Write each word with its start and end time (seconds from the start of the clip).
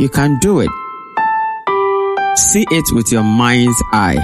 You 0.00 0.08
can 0.08 0.38
do 0.38 0.60
it. 0.60 0.70
See 2.34 2.64
it 2.70 2.86
with 2.94 3.12
your 3.12 3.22
mind's 3.22 3.76
eye. 3.92 4.16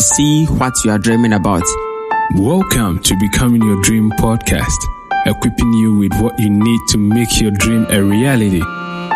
See 0.00 0.46
what 0.46 0.72
you 0.84 0.90
are 0.90 0.98
dreaming 0.98 1.32
about. 1.32 1.62
Welcome 2.34 2.98
to 3.04 3.16
Becoming 3.20 3.62
Your 3.62 3.80
Dream 3.82 4.10
podcast, 4.18 4.80
equipping 5.26 5.72
you 5.74 5.96
with 5.96 6.12
what 6.20 6.36
you 6.40 6.50
need 6.50 6.80
to 6.88 6.98
make 6.98 7.40
your 7.40 7.52
dream 7.52 7.86
a 7.88 8.02
reality. 8.02 8.62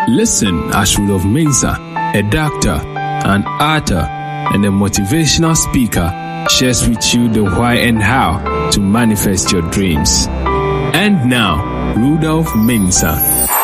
Listen 0.07 0.71
as 0.73 0.97
Rudolph 0.97 1.25
Mensa, 1.25 1.75
a 2.15 2.21
doctor, 2.31 2.79
an 3.27 3.43
author, 3.43 4.07
and 4.53 4.63
a 4.63 4.69
motivational 4.69 5.57
speaker, 5.57 6.09
shares 6.51 6.87
with 6.87 7.13
you 7.13 7.27
the 7.27 7.43
why 7.43 7.73
and 7.73 8.01
how 8.01 8.69
to 8.69 8.79
manifest 8.79 9.51
your 9.51 9.69
dreams. 9.71 10.27
And 10.29 11.29
now, 11.29 11.95
Rudolph 11.97 12.55
Mensa. 12.55 13.58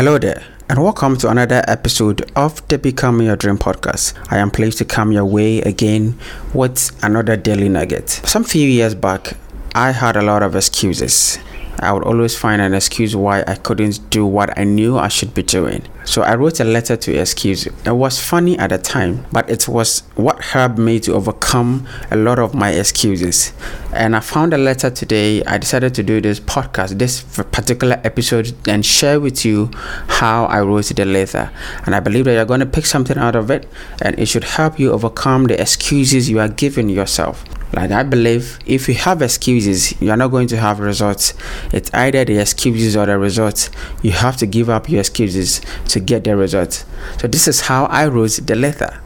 Hello 0.00 0.16
there, 0.16 0.42
and 0.70 0.82
welcome 0.82 1.18
to 1.18 1.28
another 1.28 1.62
episode 1.68 2.32
of 2.34 2.66
the 2.68 2.78
Become 2.78 3.20
Your 3.20 3.36
Dream 3.36 3.58
podcast. 3.58 4.14
I 4.32 4.38
am 4.38 4.50
pleased 4.50 4.78
to 4.78 4.86
come 4.86 5.12
your 5.12 5.26
way 5.26 5.60
again 5.60 6.18
with 6.54 6.98
another 7.04 7.36
daily 7.36 7.68
nugget. 7.68 8.08
Some 8.08 8.44
few 8.44 8.66
years 8.66 8.94
back, 8.94 9.34
I 9.74 9.90
had 9.90 10.16
a 10.16 10.22
lot 10.22 10.42
of 10.42 10.56
excuses. 10.56 11.38
I 11.80 11.92
would 11.92 12.04
always 12.04 12.36
find 12.36 12.60
an 12.60 12.74
excuse 12.74 13.16
why 13.16 13.42
I 13.46 13.54
couldn't 13.54 14.10
do 14.10 14.26
what 14.26 14.56
I 14.58 14.64
knew 14.64 14.98
I 14.98 15.08
should 15.08 15.32
be 15.32 15.42
doing. 15.42 15.82
So 16.04 16.22
I 16.22 16.34
wrote 16.34 16.60
a 16.60 16.64
letter 16.64 16.96
to 16.96 17.14
excuse. 17.14 17.66
It 17.66 17.90
was 17.90 18.20
funny 18.20 18.58
at 18.58 18.70
the 18.70 18.78
time, 18.78 19.24
but 19.32 19.48
it 19.48 19.66
was 19.66 20.02
what 20.14 20.42
helped 20.42 20.78
me 20.78 21.00
to 21.00 21.14
overcome 21.14 21.86
a 22.10 22.16
lot 22.16 22.38
of 22.38 22.54
my 22.54 22.70
excuses. 22.70 23.52
And 23.94 24.14
I 24.14 24.20
found 24.20 24.52
a 24.52 24.58
letter 24.58 24.90
today. 24.90 25.42
I 25.44 25.56
decided 25.56 25.94
to 25.94 26.02
do 26.02 26.20
this 26.20 26.38
podcast, 26.38 26.98
this 26.98 27.22
particular 27.44 28.00
episode, 28.04 28.54
and 28.68 28.84
share 28.84 29.18
with 29.18 29.44
you 29.44 29.70
how 30.08 30.44
I 30.46 30.60
wrote 30.60 30.86
the 30.86 31.04
letter. 31.04 31.50
And 31.86 31.94
I 31.94 32.00
believe 32.00 32.26
that 32.26 32.34
you're 32.34 32.44
going 32.44 32.60
to 32.60 32.66
pick 32.66 32.86
something 32.86 33.16
out 33.16 33.36
of 33.36 33.50
it, 33.50 33.66
and 34.02 34.18
it 34.18 34.26
should 34.26 34.44
help 34.44 34.78
you 34.78 34.92
overcome 34.92 35.44
the 35.44 35.60
excuses 35.60 36.28
you 36.28 36.40
are 36.40 36.48
giving 36.48 36.88
yourself. 36.90 37.44
Like 37.72 37.92
I 37.92 38.02
believe 38.02 38.58
if 38.66 38.88
you 38.88 38.94
have 38.94 39.22
excuses, 39.22 40.00
you're 40.00 40.16
not 40.16 40.28
going 40.28 40.48
to 40.48 40.56
have 40.56 40.80
results. 40.80 41.34
It's 41.72 41.92
either 41.94 42.24
the 42.24 42.38
excuses 42.38 42.96
or 42.96 43.06
the 43.06 43.18
results. 43.18 43.70
You 44.02 44.10
have 44.12 44.36
to 44.38 44.46
give 44.46 44.68
up 44.68 44.88
your 44.88 45.00
excuses 45.00 45.60
to 45.88 46.00
get 46.00 46.24
the 46.24 46.36
results. 46.36 46.84
So 47.18 47.28
this 47.28 47.46
is 47.46 47.62
how 47.62 47.84
I 47.86 48.08
wrote 48.08 48.40
the 48.42 48.56
letter. 48.56 49.00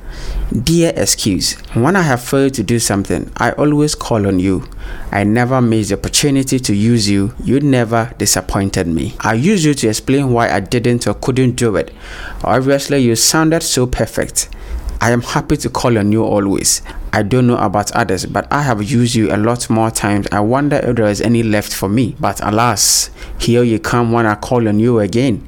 Dear 0.53 0.93
excuse, 0.95 1.55
when 1.75 1.97
I 1.97 2.03
have 2.03 2.23
failed 2.23 2.55
to 2.55 2.63
do 2.63 2.79
something, 2.79 3.31
I 3.37 3.53
always 3.53 3.95
call 3.95 4.27
on 4.27 4.39
you. 4.39 4.69
I 5.11 5.25
never 5.25 5.61
miss 5.61 5.89
the 5.89 5.99
opportunity 5.99 6.61
to 6.61 6.75
use 6.75 7.09
you. 7.09 7.35
You 7.43 7.61
never 7.61 8.13
disappointed 8.19 8.87
me. 8.87 9.15
I 9.21 9.35
used 9.35 9.65
you 9.65 9.75
to 9.75 9.89
explain 9.89 10.33
why 10.33 10.51
I 10.51 10.61
didn't 10.61 11.07
or 11.07 11.15
couldn't 11.15 11.53
do 11.57 11.77
it. 11.77 11.93
Obviously, 12.45 12.99
you 12.99 13.17
sounded 13.17 13.63
so 13.63 13.87
perfect. 13.87 14.49
I 15.05 15.11
am 15.11 15.21
happy 15.21 15.59
to 15.59 15.69
call 15.69 15.99
on 15.99 16.13
you 16.13 16.25
always. 16.25 16.81
I 17.13 17.23
don't 17.23 17.47
know 17.47 17.59
about 17.59 17.93
others, 17.93 18.25
but 18.25 18.51
I 18.51 18.63
have 18.63 18.83
used 18.83 19.15
you 19.15 19.35
a 19.35 19.37
lot 19.37 19.69
more 19.69 19.91
times. 19.91 20.27
I 20.33 20.41
wonder 20.41 20.77
if 20.77 20.97
there 20.97 21.09
is 21.09 21.21
any 21.21 21.43
left 21.43 21.75
for 21.75 21.91
me. 21.91 22.17
But 22.19 22.41
alas, 22.43 23.11
here 23.39 23.63
you 23.63 23.79
come 23.79 24.13
when 24.13 24.25
I 24.25 24.35
call 24.35 24.67
on 24.67 24.81
you 24.81 25.01
again. 25.01 25.47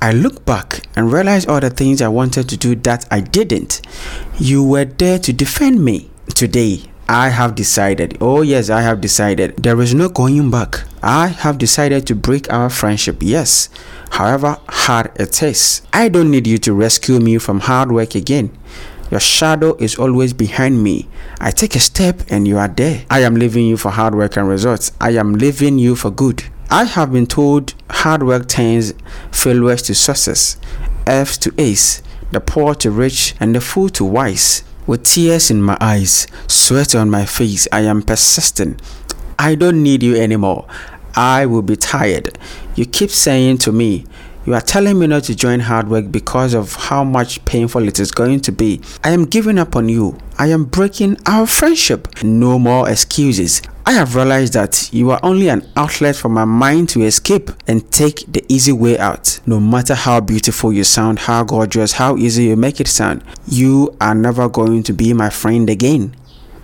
I 0.00 0.12
look 0.12 0.44
back 0.44 0.86
and 0.94 1.12
realize 1.12 1.44
all 1.44 1.58
the 1.58 1.70
things 1.70 2.00
I 2.00 2.06
wanted 2.06 2.48
to 2.50 2.56
do 2.56 2.76
that 2.76 3.04
I 3.10 3.18
didn't. 3.18 3.82
You 4.38 4.62
were 4.62 4.84
there 4.84 5.18
to 5.18 5.32
defend 5.32 5.84
me. 5.84 6.08
Today, 6.32 6.84
I 7.08 7.28
have 7.28 7.54
decided, 7.54 8.16
oh 8.20 8.40
yes, 8.40 8.70
I 8.70 8.80
have 8.80 9.00
decided, 9.00 9.56
there 9.58 9.80
is 9.82 9.94
no 9.94 10.08
going 10.08 10.50
back. 10.50 10.84
I 11.02 11.28
have 11.28 11.58
decided 11.58 12.06
to 12.06 12.14
break 12.14 12.50
our 12.50 12.70
friendship, 12.70 13.18
yes, 13.20 13.68
however 14.10 14.58
hard 14.68 15.10
it 15.16 15.42
is. 15.42 15.82
I 15.92 16.08
don't 16.08 16.30
need 16.30 16.46
you 16.46 16.56
to 16.58 16.72
rescue 16.72 17.20
me 17.20 17.36
from 17.36 17.60
hard 17.60 17.92
work 17.92 18.14
again. 18.14 18.56
Your 19.10 19.20
shadow 19.20 19.76
is 19.76 19.96
always 19.96 20.32
behind 20.32 20.82
me. 20.82 21.06
I 21.38 21.50
take 21.50 21.76
a 21.76 21.80
step 21.80 22.22
and 22.30 22.48
you 22.48 22.56
are 22.56 22.68
there. 22.68 23.04
I 23.10 23.20
am 23.20 23.34
leaving 23.34 23.66
you 23.66 23.76
for 23.76 23.90
hard 23.90 24.14
work 24.14 24.38
and 24.38 24.48
results. 24.48 24.90
I 24.98 25.10
am 25.10 25.34
leaving 25.34 25.78
you 25.78 25.94
for 25.96 26.10
good. 26.10 26.44
I 26.70 26.84
have 26.84 27.12
been 27.12 27.26
told 27.26 27.74
hard 27.90 28.22
work 28.22 28.48
turns 28.48 28.94
failures 29.30 29.82
to 29.82 29.94
success, 29.94 30.56
F 31.06 31.38
to 31.40 31.52
ace, 31.58 32.02
the 32.32 32.40
poor 32.40 32.74
to 32.76 32.90
rich, 32.90 33.34
and 33.38 33.54
the 33.54 33.60
fool 33.60 33.90
to 33.90 34.04
wise. 34.04 34.64
With 34.86 35.04
tears 35.04 35.50
in 35.50 35.62
my 35.62 35.78
eyes, 35.80 36.26
sweat 36.46 36.94
on 36.94 37.08
my 37.08 37.24
face, 37.24 37.66
I 37.72 37.80
am 37.82 38.02
persistent. 38.02 38.82
I 39.38 39.54
don't 39.54 39.82
need 39.82 40.02
you 40.02 40.14
anymore. 40.14 40.66
I 41.14 41.46
will 41.46 41.62
be 41.62 41.76
tired. 41.76 42.38
You 42.74 42.84
keep 42.84 43.10
saying 43.10 43.58
to 43.58 43.72
me, 43.72 44.04
you 44.46 44.54
are 44.54 44.60
telling 44.60 44.98
me 44.98 45.06
not 45.06 45.24
to 45.24 45.34
join 45.34 45.60
hard 45.60 45.88
work 45.88 46.10
because 46.12 46.54
of 46.54 46.74
how 46.74 47.02
much 47.02 47.44
painful 47.44 47.86
it 47.88 47.98
is 47.98 48.10
going 48.12 48.40
to 48.40 48.52
be. 48.52 48.80
I 49.02 49.10
am 49.10 49.24
giving 49.24 49.58
up 49.58 49.74
on 49.76 49.88
you. 49.88 50.18
I 50.38 50.48
am 50.48 50.64
breaking 50.64 51.16
our 51.26 51.46
friendship. 51.46 52.08
No 52.22 52.58
more 52.58 52.88
excuses. 52.88 53.62
I 53.86 53.92
have 53.92 54.16
realized 54.16 54.54
that 54.54 54.90
you 54.92 55.10
are 55.10 55.20
only 55.22 55.48
an 55.48 55.66
outlet 55.76 56.16
for 56.16 56.30
my 56.30 56.46
mind 56.46 56.88
to 56.90 57.02
escape 57.02 57.50
and 57.66 57.90
take 57.92 58.24
the 58.26 58.42
easy 58.48 58.72
way 58.72 58.98
out. 58.98 59.40
No 59.46 59.60
matter 59.60 59.94
how 59.94 60.20
beautiful 60.20 60.72
you 60.72 60.84
sound, 60.84 61.18
how 61.18 61.44
gorgeous, 61.44 61.92
how 61.92 62.16
easy 62.16 62.44
you 62.44 62.56
make 62.56 62.80
it 62.80 62.88
sound, 62.88 63.22
you 63.46 63.94
are 64.00 64.14
never 64.14 64.48
going 64.48 64.82
to 64.84 64.92
be 64.94 65.12
my 65.12 65.28
friend 65.28 65.68
again. 65.68 66.16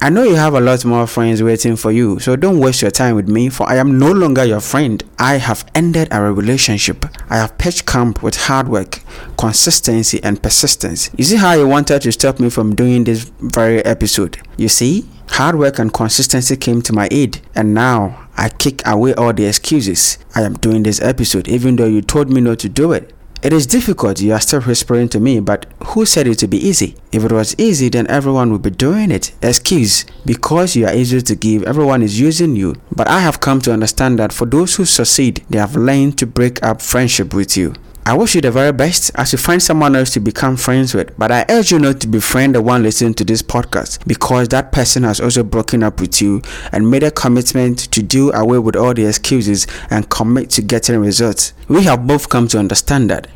I 0.03 0.09
know 0.09 0.23
you 0.23 0.35
have 0.37 0.55
a 0.55 0.61
lot 0.61 0.83
more 0.87 1.07
friends 1.07 1.43
waiting 1.43 1.77
for 1.77 1.93
you, 1.93 2.19
so 2.21 2.35
don't 2.35 2.59
waste 2.59 2.81
your 2.81 2.91
time 2.91 3.17
with 3.17 3.29
me, 3.29 3.51
for 3.51 3.69
I 3.69 3.77
am 3.77 3.99
no 3.99 4.11
longer 4.11 4.43
your 4.43 4.61
friend. 4.61 5.05
I 5.19 5.35
have 5.35 5.71
ended 5.75 6.09
our 6.11 6.33
relationship. 6.33 7.05
I 7.29 7.37
have 7.37 7.59
pitched 7.59 7.85
camp 7.85 8.23
with 8.23 8.35
hard 8.35 8.67
work, 8.67 9.01
consistency, 9.37 10.19
and 10.25 10.43
persistence. 10.43 11.11
You 11.19 11.25
see 11.25 11.37
how 11.37 11.53
you 11.53 11.69
wanted 11.69 12.01
to 12.01 12.13
stop 12.13 12.41
me 12.41 12.49
from 12.49 12.75
doing 12.75 13.05
this 13.05 13.31
very 13.41 13.85
episode? 13.85 14.39
You 14.57 14.71
see? 14.71 15.07
Hard 15.29 15.57
work 15.57 15.79
and 15.79 15.93
consistency 15.93 16.57
came 16.57 16.81
to 16.81 16.95
my 16.95 17.07
aid, 17.11 17.43
and 17.55 17.75
now 17.75 18.27
I 18.39 18.49
kick 18.49 18.81
away 18.87 19.13
all 19.15 19.35
the 19.35 19.45
excuses. 19.45 20.17
I 20.35 20.43
am 20.43 20.55
doing 20.55 20.83
this 20.83 21.03
episode 21.03 21.47
even 21.47 21.77
though 21.77 21.87
you 21.87 22.01
told 22.01 22.31
me 22.31 22.41
not 22.41 22.61
to 22.61 22.71
do 22.71 22.93
it. 22.93 23.13
It 23.43 23.55
is 23.55 23.67
difficult, 23.67 24.21
you 24.21 24.35
are 24.35 24.41
still 24.41 24.61
whispering 24.61 25.09
to 25.09 25.19
me, 25.19 25.41
but 25.41 25.65
who 25.87 26.05
said 26.05 26.27
it 26.27 26.35
to 26.41 26.47
be 26.47 26.59
easy? 26.59 26.97
If 27.11 27.25
it 27.25 27.33
was 27.33 27.55
easy, 27.59 27.89
then 27.89 28.07
everyone 28.09 28.53
would 28.53 28.61
be 28.61 28.69
doing 28.69 29.11
it. 29.11 29.33
Excuse, 29.41 30.05
because 30.27 30.77
you 30.77 30.87
are 30.87 30.95
easy 30.95 31.23
to 31.23 31.35
give, 31.35 31.63
everyone 31.63 32.03
is 32.03 32.21
using 32.21 32.55
you. 32.55 32.75
But 32.95 33.09
I 33.09 33.21
have 33.21 33.41
come 33.41 33.63
to 33.63 33.73
understand 33.73 34.19
that 34.19 34.35
for 34.35 34.45
those 34.45 34.77
who 34.77 34.85
succeed, 34.85 35.43
they 35.49 35.57
have 35.57 35.75
learned 35.75 36.19
to 36.19 36.27
break 36.27 36.63
up 36.63 36.83
friendship 36.83 37.33
with 37.33 37.57
you. 37.57 37.73
I 38.11 38.15
wish 38.15 38.35
you 38.35 38.41
the 38.41 38.51
very 38.51 38.73
best 38.73 39.13
as 39.15 39.31
you 39.31 39.39
find 39.39 39.63
someone 39.63 39.95
else 39.95 40.11
to 40.15 40.19
become 40.21 40.57
friends 40.57 40.95
with, 40.95 41.17
but 41.17 41.31
I 41.31 41.45
urge 41.49 41.71
you 41.71 41.79
not 41.79 42.01
to 42.01 42.09
befriend 42.09 42.57
the 42.57 42.61
one 42.61 42.83
listening 42.83 43.15
to 43.15 43.25
this 43.25 43.41
podcast 43.41 44.05
because 44.05 44.49
that 44.49 44.73
person 44.73 45.05
has 45.05 45.21
also 45.21 45.45
broken 45.45 45.85
up 45.85 46.01
with 46.01 46.21
you 46.21 46.43
and 46.73 46.91
made 46.91 47.05
a 47.05 47.13
commitment 47.13 47.79
to 47.93 48.03
do 48.03 48.33
away 48.33 48.59
with 48.59 48.75
all 48.75 48.95
the 48.95 49.07
excuses 49.07 49.69
and 49.91 50.11
commit 50.11 50.51
to 50.51 50.63
getting 50.63 50.99
results. 50.99 51.53
We 51.69 51.85
have 51.85 52.09
both 52.09 52.29
come 52.29 52.49
to 52.49 52.59
understand 52.59 53.11
that 53.11 53.29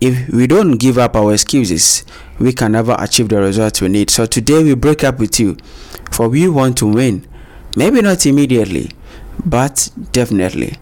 if 0.00 0.28
we 0.30 0.48
don't 0.48 0.72
give 0.78 0.98
up 0.98 1.14
our 1.14 1.32
excuses, 1.32 2.04
we 2.40 2.52
can 2.52 2.72
never 2.72 2.96
achieve 2.98 3.28
the 3.28 3.38
results 3.38 3.80
we 3.80 3.86
need. 3.86 4.10
So 4.10 4.26
today 4.26 4.60
we 4.64 4.74
break 4.74 5.04
up 5.04 5.20
with 5.20 5.38
you, 5.38 5.56
for 6.10 6.28
we 6.28 6.48
want 6.48 6.78
to 6.78 6.86
win. 6.86 7.24
Maybe 7.76 8.02
not 8.02 8.26
immediately, 8.26 8.90
but 9.44 9.88
definitely. 10.10 10.78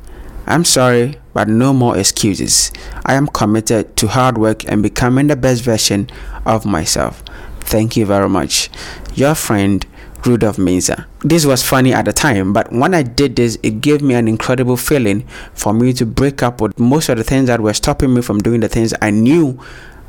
I'm 0.47 0.65
sorry, 0.65 1.17
but 1.33 1.49
no 1.49 1.73
more 1.73 1.97
excuses. 1.97 2.71
I 3.07 3.15
am 3.15 3.27
committed 3.27 3.97
to 3.97 4.09
hard 4.09 4.37
work 4.37 4.65
and 4.71 4.83
becoming 4.83 5.29
the 5.29 5.37
best 5.37 5.63
version 5.63 6.11
of 6.45 6.67
myself. 6.67 7.23
Thank 7.61 7.97
you 7.97 8.05
very 8.05 8.29
much. 8.29 8.69
Your 9.15 9.35
friend, 9.35 9.87
Rudolph 10.27 10.59
Mensa. 10.59 11.07
This 11.21 11.47
was 11.47 11.63
funny 11.63 11.93
at 11.93 12.05
the 12.05 12.13
time, 12.13 12.53
but 12.53 12.73
when 12.73 12.95
I 12.95 13.03
did 13.03 13.37
this, 13.37 13.59
it 13.63 13.81
gave 13.81 14.03
me 14.03 14.15
an 14.15 14.29
incredible 14.29 14.77
feeling 14.77 15.27
for 15.55 15.73
me 15.73 15.93
to 15.95 16.07
break 16.07 16.43
up 16.43 16.61
with 16.61 16.79
most 16.79 17.09
of 17.09 17.17
the 17.17 17.25
things 17.25 17.47
that 17.47 17.61
were 17.61 17.75
stopping 17.75 18.15
me 18.15 18.21
from 18.23 18.39
doing 18.39 18.61
the 18.61 18.69
things 18.69 18.93
I 19.01 19.11
knew 19.11 19.59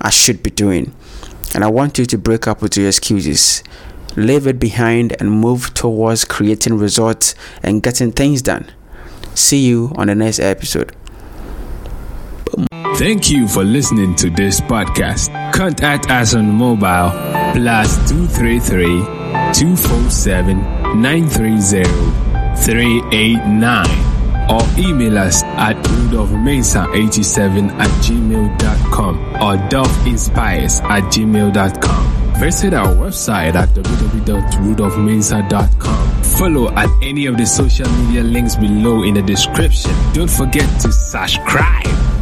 I 0.01 0.09
should 0.09 0.43
be 0.43 0.51
doing. 0.51 0.93
And 1.53 1.63
I 1.63 1.67
want 1.67 1.97
you 1.97 2.05
to 2.05 2.17
break 2.17 2.47
up 2.47 2.61
with 2.61 2.75
your 2.75 2.87
excuses. 2.87 3.63
Leave 4.17 4.47
it 4.47 4.59
behind 4.59 5.15
and 5.19 5.31
move 5.31 5.73
towards 5.73 6.25
creating 6.25 6.77
results 6.77 7.35
and 7.63 7.81
getting 7.81 8.11
things 8.11 8.41
done. 8.41 8.69
See 9.35 9.65
you 9.65 9.91
on 9.95 10.07
the 10.07 10.15
next 10.15 10.39
episode. 10.39 10.95
Thank 12.97 13.29
you 13.29 13.47
for 13.47 13.63
listening 13.63 14.15
to 14.15 14.29
this 14.29 14.61
podcast. 14.61 15.29
Contact 15.53 16.09
us 16.09 16.33
on 16.33 16.49
mobile 16.53 17.11
plus 17.53 17.97
233 18.09 19.01
247 19.53 20.57
930 21.01 21.83
389 22.63 23.85
or 24.49 24.61
email 24.77 25.17
us 25.17 25.43
at 25.43 25.75
rudolphmesa87 25.85 27.71
at 27.71 27.89
gmail.com 28.05 29.17
or 29.35 29.57
doveinspires 29.69 30.81
at 30.83 31.03
gmail.com. 31.11 32.24
Visit 32.39 32.73
our 32.73 32.93
website 32.95 33.55
at 33.55 33.69
www.rudolphmensa.com. 33.69 36.23
Follow 36.37 36.69
at 36.71 36.89
any 37.01 37.27
of 37.27 37.37
the 37.37 37.45
social 37.45 37.89
media 37.89 38.23
links 38.23 38.55
below 38.55 39.03
in 39.03 39.13
the 39.13 39.21
description. 39.21 39.91
Don't 40.13 40.29
forget 40.29 40.67
to 40.81 40.91
subscribe. 40.91 42.14